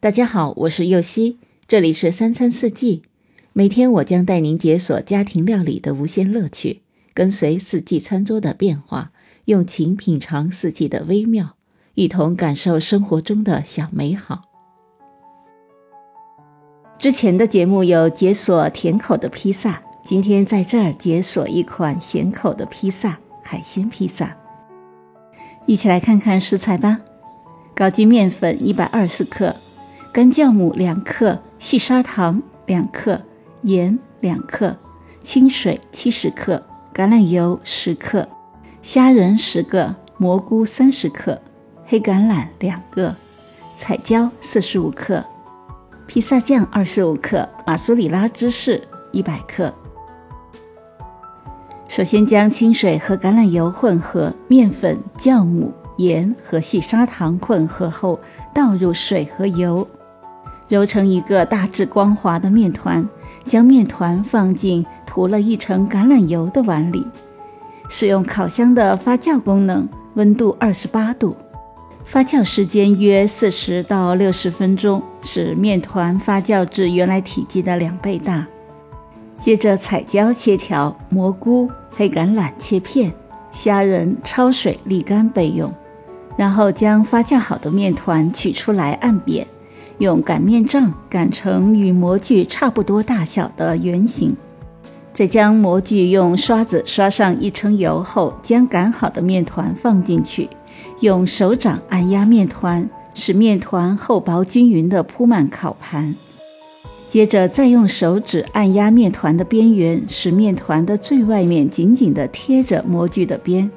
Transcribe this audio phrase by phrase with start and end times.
[0.00, 3.02] 大家好，我是右希，这里是三餐四季。
[3.52, 6.82] 每天我将带您解锁家庭料理的无限乐趣，
[7.12, 9.10] 跟随四季餐桌的变化，
[9.46, 11.56] 用情品尝四季的微妙，
[11.94, 14.42] 一同感受生活中的小美好。
[16.96, 24.36] 之前的节目有解锁甜口的披萨，今天在这儿解锁一款咸口的披萨——海鲜披萨。
[25.66, 27.00] 一起来看看食材吧：
[27.74, 29.56] 高筋面粉一百二十克。
[30.18, 33.22] 干酵母两克，细砂糖两克，
[33.62, 34.76] 盐两克，
[35.22, 36.60] 清水七十克，
[36.92, 38.28] 橄榄油十克，
[38.82, 41.40] 虾仁十个，蘑菇三十克，
[41.84, 43.14] 黑橄榄两个，
[43.76, 45.24] 彩椒四十五克，
[46.08, 48.82] 披萨酱二十五克，马苏里拉芝士
[49.12, 49.72] 一百克。
[51.86, 58.18] 首先将清水和橄榄油混合，面粉、酵母、盐和细砂糖混合后，
[58.52, 59.88] 倒入水和油。
[60.68, 63.08] 揉成一个大致光滑的面团，
[63.44, 67.06] 将面团放进涂了一层橄榄油的碗里。
[67.88, 71.34] 使用烤箱的发酵功能，温度二十八度，
[72.04, 78.46] 发酵时间约四十到六十分钟，使面团发酵至原来体积的两倍大。
[79.38, 83.10] 接着，彩椒切条，蘑菇、黑橄榄切片，
[83.50, 85.72] 虾仁焯水沥干备用。
[86.36, 89.46] 然后将发酵好的面团取出来按扁。
[89.98, 94.36] 用擀面杖擀成与模具差不多大小的圆形，
[95.12, 100.48] 再将模具用刷子刷上一层油后，将擀好的面团放进去，
[101.00, 106.14] 用手掌按压面团，使面团厚薄均匀地铺满烤盘。
[107.08, 113.68] 接着再用手指按压面团的边缘，使面团的最外面紧紧地贴着模具的边。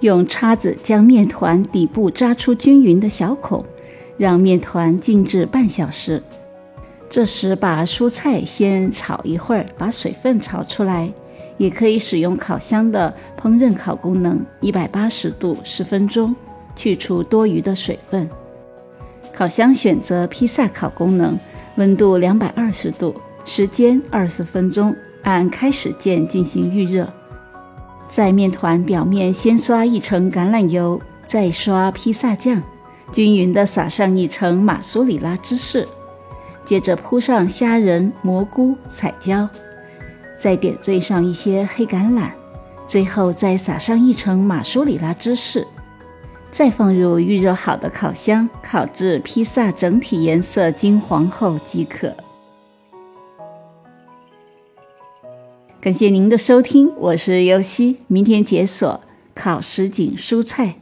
[0.00, 3.62] 用叉子将面团底部扎出均匀的小孔。
[4.20, 6.22] 让面团静置半小时，
[7.08, 11.10] 这时把蔬菜先炒一会儿，把水分炒出来。
[11.56, 16.36] 也可以使用烤箱的烹饪烤功能，一百八十度十分钟，
[16.76, 18.28] 去除多余的水分。
[19.32, 21.38] 烤箱选择披萨烤功能，
[21.76, 23.14] 温度两百二十度，
[23.46, 27.08] 时间二十分钟，按开始键进行预热。
[28.06, 32.62] 在面团表面先刷一层橄榄油，再刷披萨酱。
[33.12, 35.86] 均匀地撒上一层马苏里拉芝士，
[36.64, 39.48] 接着铺上虾仁、蘑菇、彩椒，
[40.38, 42.30] 再点缀上一些黑橄榄，
[42.86, 45.66] 最后再撒上一层马苏里拉芝士，
[46.52, 52.14] 再放入预热好的烤箱，烤至披萨整体颜色金黄后即可。
[55.80, 59.00] 感谢您的收听，我是尤西，明天解锁
[59.34, 60.76] 烤什锦蔬菜。